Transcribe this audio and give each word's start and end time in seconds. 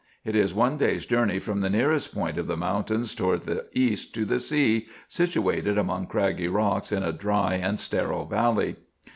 It 0.25 0.35
is 0.35 0.51
one 0.51 0.77
day's 0.79 1.05
journey 1.05 1.37
from 1.37 1.61
the 1.61 1.69
nearest 1.69 2.11
point 2.11 2.39
of 2.39 2.47
the 2.47 2.57
mountains 2.57 3.13
towards 3.13 3.45
the 3.45 3.67
east 3.73 4.15
to 4.15 4.25
the 4.25 4.39
sea, 4.39 4.87
situated 5.07 5.77
among 5.77 6.07
craggy 6.07 6.47
rocks, 6.47 6.91
in 6.91 7.03
a 7.03 7.11
dry 7.13 7.53
and 7.53 7.79
sterile 7.79 8.25
valley. 8.25 8.77